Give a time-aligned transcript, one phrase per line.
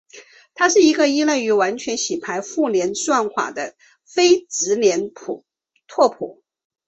[0.55, 5.45] 它是一个依赖于完美洗牌互联算法的非直连拓
[5.93, 6.41] 扑。